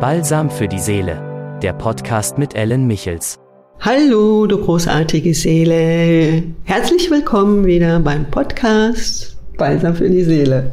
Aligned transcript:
Balsam 0.00 0.48
für 0.48 0.68
die 0.68 0.78
Seele, 0.78 1.58
der 1.60 1.72
Podcast 1.72 2.38
mit 2.38 2.54
Ellen 2.54 2.86
Michels. 2.86 3.36
Hallo, 3.80 4.46
du 4.46 4.58
großartige 4.58 5.34
Seele. 5.34 6.44
Herzlich 6.62 7.10
willkommen 7.10 7.66
wieder 7.66 7.98
beim 7.98 8.30
Podcast 8.30 9.36
Balsam 9.56 9.96
für 9.96 10.08
die 10.08 10.22
Seele. 10.22 10.70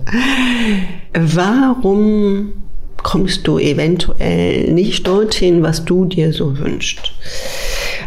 Warum 1.16 2.54
kommst 2.98 3.48
du 3.48 3.58
eventuell 3.58 4.72
nicht 4.72 5.08
dorthin, 5.08 5.64
was 5.64 5.84
du 5.84 6.06
dir 6.06 6.32
so 6.32 6.60
wünschst? 6.60 7.12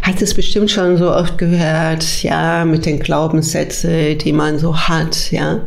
Hat 0.02 0.22
es 0.22 0.34
bestimmt 0.34 0.70
schon 0.70 0.98
so 0.98 1.12
oft 1.12 1.36
gehört, 1.36 2.22
ja, 2.22 2.64
mit 2.64 2.86
den 2.86 3.00
Glaubenssätzen, 3.00 4.18
die 4.18 4.32
man 4.32 4.60
so 4.60 4.76
hat, 4.76 5.32
ja. 5.32 5.62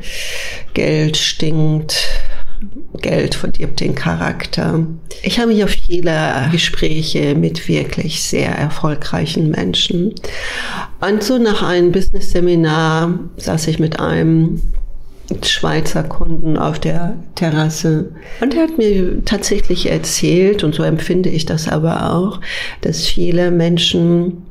Geld 0.73 1.17
stinkt, 1.17 2.07
Geld 3.11 3.35
verdirbt 3.35 3.81
den 3.81 3.93
Charakter. 3.93 4.87
Ich 5.21 5.37
habe 5.37 5.49
mich 5.51 5.65
auf 5.65 5.71
viele 5.71 6.47
Gespräche 6.49 7.35
mit 7.35 7.67
wirklich 7.67 8.23
sehr 8.23 8.51
erfolgreichen 8.51 9.51
Menschen. 9.51 10.15
Und 11.01 11.21
so 11.21 11.37
nach 11.37 11.61
einem 11.61 11.91
Business-Seminar 11.91 13.19
saß 13.35 13.67
ich 13.67 13.79
mit 13.79 13.99
einem 13.99 14.61
Schweizer 15.43 16.03
Kunden 16.03 16.57
auf 16.57 16.79
der 16.79 17.15
Terrasse. 17.35 18.11
Und 18.41 18.53
er 18.53 18.63
hat 18.63 18.77
mir 18.77 19.23
tatsächlich 19.25 19.89
erzählt, 19.89 20.63
und 20.63 20.75
so 20.75 20.83
empfinde 20.83 21.29
ich 21.29 21.45
das 21.45 21.67
aber 21.67 22.13
auch, 22.13 22.41
dass 22.81 23.05
viele 23.05 23.51
Menschen 23.51 24.43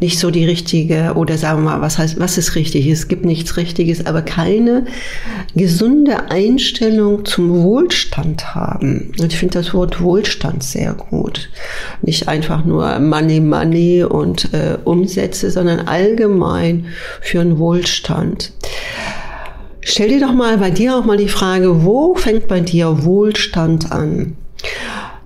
nicht 0.00 0.18
so 0.18 0.30
die 0.30 0.46
richtige, 0.46 1.12
oder 1.14 1.36
sagen 1.36 1.62
wir 1.62 1.72
mal, 1.72 1.80
was 1.82 1.98
heißt, 1.98 2.18
was 2.18 2.38
ist 2.38 2.54
richtig? 2.54 2.86
Es 2.86 3.06
gibt 3.08 3.26
nichts 3.26 3.58
Richtiges, 3.58 4.06
aber 4.06 4.22
keine 4.22 4.86
gesunde 5.54 6.30
Einstellung 6.30 7.26
zum 7.26 7.62
Wohlstand 7.62 8.54
haben. 8.54 9.12
Und 9.20 9.32
ich 9.32 9.38
finde 9.38 9.58
das 9.58 9.74
Wort 9.74 10.00
Wohlstand 10.00 10.62
sehr 10.62 10.94
gut. 10.94 11.50
Nicht 12.00 12.28
einfach 12.28 12.64
nur 12.64 12.98
Money, 12.98 13.40
Money 13.40 14.04
und 14.04 14.54
äh, 14.54 14.78
Umsätze, 14.84 15.50
sondern 15.50 15.80
allgemein 15.80 16.86
für 17.20 17.40
einen 17.40 17.58
Wohlstand. 17.58 18.52
Stell 19.92 20.08
dir 20.08 20.20
doch 20.20 20.32
mal 20.32 20.56
bei 20.58 20.70
dir 20.70 20.94
auch 20.94 21.04
mal 21.04 21.16
die 21.16 21.28
Frage, 21.28 21.84
wo 21.84 22.14
fängt 22.14 22.46
bei 22.46 22.60
dir 22.60 23.02
Wohlstand 23.02 23.90
an? 23.90 24.36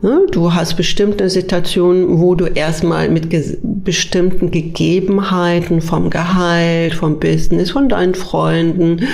Ne? 0.04 0.26
Du 0.30 0.52
hast 0.52 0.74
bestimmte 0.74 1.30
Situationen, 1.30 2.20
wo 2.20 2.34
du 2.34 2.44
erstmal 2.44 3.08
mit 3.08 3.30
bestimmten 3.62 4.50
Gegebenheiten 4.50 5.80
vom 5.80 6.10
Gehalt, 6.10 6.92
vom 6.92 7.18
Business, 7.18 7.70
von 7.70 7.88
deinen 7.88 8.14
Freunden, 8.14 9.08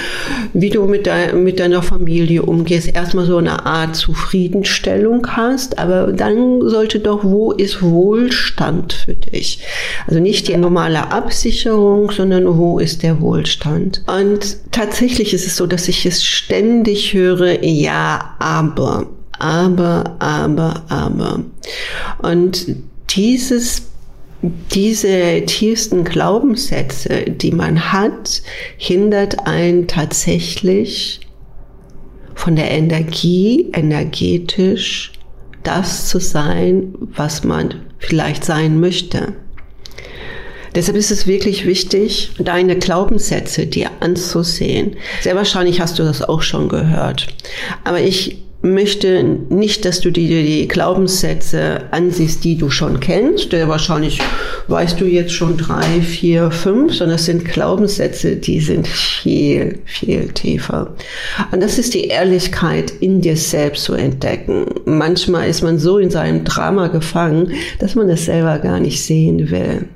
wie 0.53 0.69
du 0.69 0.85
mit, 0.87 1.07
de 1.07 1.33
mit 1.35 1.61
deiner 1.61 1.83
Familie 1.83 2.43
umgehst, 2.43 2.93
erstmal 2.93 3.25
so 3.27 3.37
eine 3.37 3.67
Art 3.67 3.95
Zufriedenstellung 3.95 5.25
hast. 5.29 5.79
Aber 5.79 6.11
dann 6.11 6.61
sollte 6.69 6.99
doch, 6.99 7.23
wo 7.23 7.53
ist 7.53 7.81
Wohlstand 7.83 8.93
für 8.93 9.15
dich? 9.15 9.61
Also 10.09 10.19
nicht 10.19 10.49
die 10.49 10.57
normale 10.57 11.13
Absicherung, 11.13 12.11
sondern 12.11 12.59
wo 12.59 12.81
ist 12.81 13.05
der 13.05 13.21
Wohlstand? 13.21 14.03
Und 14.09 14.57
tatsächlich 14.73 15.35
ist 15.35 15.47
es 15.47 15.57
so, 15.57 15.69
dass 15.69 15.87
ich 15.87 16.05
es 16.05 16.25
ständig 16.25 17.15
höre, 17.15 17.63
ja, 17.63 18.35
aber 18.41 19.07
aber, 19.41 20.17
aber, 20.19 20.85
aber. 20.89 21.45
Und 22.23 22.67
dieses 23.11 23.83
diese 24.43 25.43
tiefsten 25.45 26.05
Glaubenssätze, 26.05 27.25
die 27.29 27.53
man 27.53 27.93
hat, 27.93 28.43
hindert 28.79 29.47
einen 29.47 29.87
tatsächlich 29.87 31.21
von 32.35 32.57
der 32.57 32.71
Energie, 32.71 33.71
energetisch 33.75 35.13
das 35.63 36.09
zu 36.09 36.21
sein, 36.21 36.95
was 37.01 37.45
man 37.45 37.75
vielleicht 37.99 38.45
sein 38.45 38.81
möchte. 38.81 39.35
Deshalb 40.75 40.97
ist 40.97 41.11
es 41.11 41.27
wirklich 41.27 41.67
wichtig, 41.67 42.31
deine 42.39 42.77
Glaubenssätze 42.77 43.67
dir 43.67 43.91
anzusehen. 44.00 44.97
Sehr 45.21 45.34
wahrscheinlich 45.34 45.81
hast 45.81 45.99
du 45.99 46.03
das 46.05 46.23
auch 46.23 46.43
schon 46.43 46.69
gehört. 46.69 47.27
Aber 47.84 48.00
ich 48.00 48.39
möchte 48.62 49.22
nicht, 49.48 49.84
dass 49.84 50.00
du 50.00 50.10
dir 50.10 50.43
die 50.43 50.69
Glaubenssätze 50.69 51.84
ansiehst, 51.91 52.44
die 52.44 52.56
du 52.56 52.71
schon 52.71 53.00
kennst. 53.00 53.53
Der 53.53 53.69
wahrscheinlich 53.69 54.21
weißt 54.69 55.00
du 55.00 55.06
jetzt 55.06 55.32
schon 55.32 55.56
drei, 55.56 56.00
vier, 56.03 56.50
fünf, 56.50 56.94
sondern 56.94 57.16
es 57.16 57.25
sind 57.25 57.44
Glaubenssätze, 57.44 58.37
die 58.37 58.60
sind 58.60 58.87
viel, 58.87 59.78
viel 59.87 60.28
tiefer. 60.28 60.94
Und 61.53 61.62
das 61.62 61.78
ist 61.78 61.94
die 61.94 62.09
Ehrlichkeit 62.09 62.93
in 63.00 63.20
dir 63.20 63.37
selbst 63.37 63.84
zu 63.84 63.94
entdecken. 63.94 64.66
Manchmal 64.84 65.49
ist 65.49 65.62
man 65.62 65.78
so 65.78 65.99
in 65.99 66.10
seinem 66.10 66.44
Drama 66.44 66.88
gefangen, 66.88 67.53
dass 67.78 67.94
man 67.94 68.09
es 68.10 68.26
selber 68.26 68.59
gar 68.59 68.81
nicht 68.81 69.03
sehen 69.03 69.50
will. 69.50 69.88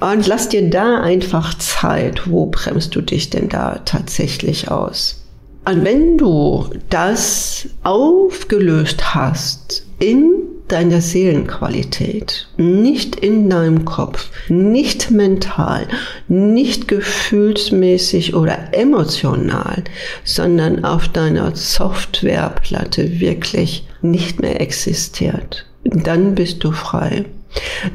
Und 0.00 0.26
lass 0.26 0.50
dir 0.50 0.68
da 0.68 1.00
einfach 1.00 1.54
Zeit. 1.54 2.30
Wo 2.30 2.46
bremst 2.46 2.94
du 2.94 3.00
dich 3.00 3.30
denn 3.30 3.48
da 3.48 3.80
tatsächlich 3.84 4.70
aus? 4.70 5.25
Und 5.66 5.84
wenn 5.84 6.16
du 6.16 6.66
das 6.90 7.68
aufgelöst 7.82 9.16
hast 9.16 9.84
in 9.98 10.42
deiner 10.68 11.00
Seelenqualität, 11.00 12.46
nicht 12.56 13.16
in 13.16 13.50
deinem 13.50 13.84
Kopf, 13.84 14.30
nicht 14.48 15.10
mental, 15.10 15.88
nicht 16.28 16.86
gefühlsmäßig 16.86 18.36
oder 18.36 18.72
emotional, 18.72 19.82
sondern 20.22 20.84
auf 20.84 21.08
deiner 21.08 21.56
Softwareplatte 21.56 23.18
wirklich 23.18 23.88
nicht 24.02 24.40
mehr 24.40 24.60
existiert, 24.60 25.66
dann 25.82 26.36
bist 26.36 26.62
du 26.62 26.70
frei. 26.70 27.24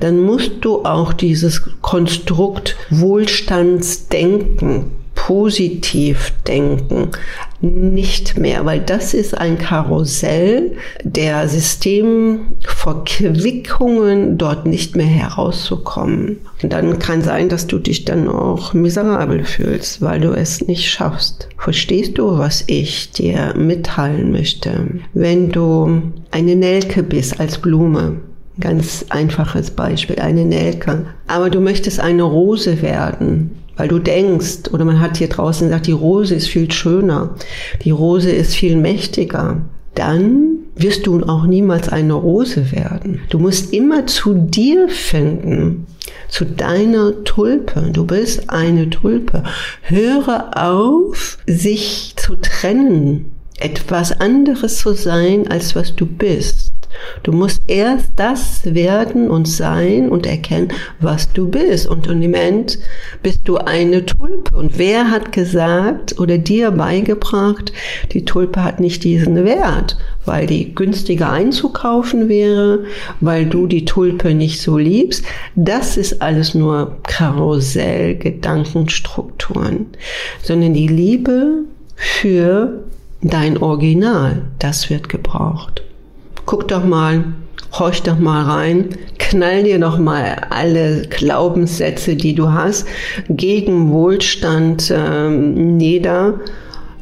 Dann 0.01 0.19
musst 0.19 0.51
du 0.61 0.83
auch 0.83 1.13
dieses 1.13 1.61
Konstrukt 1.81 2.75
Wohlstandsdenken 2.89 5.00
positiv 5.31 6.33
denken 6.45 7.07
nicht 7.61 8.37
mehr, 8.37 8.65
weil 8.65 8.81
das 8.81 9.13
ist 9.13 9.37
ein 9.37 9.57
Karussell 9.57 10.73
der 11.03 11.47
Systemverquickungen, 11.47 14.37
dort 14.37 14.65
nicht 14.65 14.97
mehr 14.97 15.05
herauszukommen. 15.05 16.39
Und 16.61 16.73
dann 16.73 16.99
kann 16.99 17.21
sein, 17.21 17.47
dass 17.47 17.67
du 17.67 17.79
dich 17.79 18.03
dann 18.03 18.27
auch 18.27 18.73
miserabel 18.73 19.45
fühlst, 19.45 20.01
weil 20.01 20.19
du 20.19 20.33
es 20.33 20.67
nicht 20.67 20.89
schaffst. 20.89 21.47
Verstehst 21.57 22.17
du, 22.17 22.37
was 22.37 22.65
ich 22.67 23.11
dir 23.11 23.53
mitteilen 23.55 24.33
möchte? 24.33 24.99
Wenn 25.13 25.49
du 25.49 26.11
eine 26.31 26.57
Nelke 26.57 27.03
bist 27.03 27.39
als 27.39 27.57
Blume, 27.57 28.17
Ganz 28.59 29.05
einfaches 29.09 29.71
Beispiel, 29.71 30.19
eine 30.19 30.45
Nelke. 30.45 31.05
Aber 31.25 31.49
du 31.49 31.61
möchtest 31.61 31.99
eine 31.99 32.23
Rose 32.23 32.81
werden, 32.81 33.60
weil 33.77 33.87
du 33.87 33.99
denkst, 33.99 34.71
oder 34.71 34.85
man 34.85 34.99
hat 34.99 35.17
hier 35.17 35.29
draußen 35.29 35.67
gesagt, 35.67 35.87
die 35.87 35.91
Rose 35.91 36.35
ist 36.35 36.47
viel 36.47 36.71
schöner, 36.71 37.35
die 37.83 37.91
Rose 37.91 38.31
ist 38.31 38.55
viel 38.55 38.75
mächtiger. 38.75 39.61
Dann 39.95 40.59
wirst 40.75 41.05
du 41.05 41.21
auch 41.23 41.45
niemals 41.45 41.89
eine 41.89 42.13
Rose 42.13 42.71
werden. 42.71 43.21
Du 43.29 43.39
musst 43.39 43.73
immer 43.73 44.07
zu 44.07 44.33
dir 44.33 44.87
finden, 44.87 45.85
zu 46.29 46.45
deiner 46.45 47.23
Tulpe. 47.23 47.89
Du 47.91 48.05
bist 48.05 48.49
eine 48.49 48.89
Tulpe. 48.89 49.43
Höre 49.81 50.51
auf, 50.55 51.37
sich 51.45 52.13
zu 52.15 52.35
trennen, 52.37 53.33
etwas 53.59 54.19
anderes 54.19 54.79
zu 54.79 54.93
sein, 54.93 55.47
als 55.49 55.75
was 55.75 55.95
du 55.95 56.05
bist. 56.05 56.70
Du 57.23 57.31
musst 57.31 57.63
erst 57.67 58.11
das 58.15 58.73
werden 58.73 59.29
und 59.29 59.47
sein 59.47 60.09
und 60.09 60.25
erkennen, 60.25 60.69
was 60.99 61.31
du 61.31 61.47
bist. 61.47 61.87
Und 61.87 62.07
im 62.07 62.19
Moment 62.19 62.79
bist 63.21 63.41
du 63.45 63.57
eine 63.57 64.05
Tulpe. 64.05 64.55
Und 64.55 64.77
wer 64.77 65.11
hat 65.11 65.31
gesagt 65.31 66.19
oder 66.19 66.37
dir 66.37 66.71
beigebracht, 66.71 67.71
die 68.11 68.25
Tulpe 68.25 68.63
hat 68.63 68.79
nicht 68.79 69.03
diesen 69.03 69.43
Wert, 69.45 69.97
weil 70.25 70.47
die 70.47 70.73
günstiger 70.73 71.31
einzukaufen 71.31 72.29
wäre, 72.29 72.85
weil 73.19 73.45
du 73.45 73.67
die 73.67 73.85
Tulpe 73.85 74.33
nicht 74.33 74.61
so 74.61 74.77
liebst. 74.77 75.23
Das 75.55 75.97
ist 75.97 76.21
alles 76.21 76.55
nur 76.55 76.97
Karussell, 77.03 78.15
Gedankenstrukturen, 78.15 79.87
sondern 80.41 80.73
die 80.73 80.87
Liebe 80.87 81.63
für 81.95 82.83
dein 83.21 83.57
Original, 83.57 84.41
das 84.57 84.89
wird 84.89 85.07
gebraucht 85.09 85.83
guck 86.45 86.67
doch 86.67 86.83
mal, 86.83 87.23
horch 87.77 88.03
doch 88.03 88.19
mal 88.19 88.43
rein, 88.43 88.89
knall 89.17 89.63
dir 89.63 89.79
doch 89.79 89.97
mal 89.97 90.47
alle 90.49 91.03
Glaubenssätze, 91.03 92.15
die 92.15 92.35
du 92.35 92.51
hast, 92.51 92.87
gegen 93.29 93.91
Wohlstand 93.91 94.93
ähm, 94.95 95.77
nieder. 95.77 96.39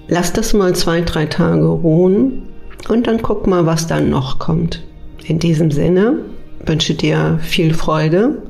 Lass 0.08 0.34
das 0.34 0.54
mal 0.54 0.76
zwei, 0.76 1.02
drei 1.02 1.26
Tage 1.26 1.66
ruhen 1.66 2.44
und 2.88 3.08
dann 3.08 3.22
guck 3.22 3.48
mal, 3.48 3.66
was 3.66 3.88
dann 3.88 4.10
noch 4.10 4.40
kommt. 4.40 4.84
In 5.26 5.40
diesem 5.40 5.72
Sinne 5.72 6.20
wünsche 6.66 6.94
dir 6.94 7.40
viel 7.42 7.74
Freude 7.74 8.42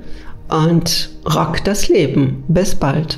und 0.49 1.09
rock 1.33 1.63
das 1.63 1.89
Leben. 1.89 2.43
Bis 2.47 2.75
bald. 2.75 3.17